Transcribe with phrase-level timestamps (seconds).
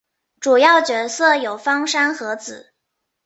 [0.39, 2.73] 主要角色有芳山和子。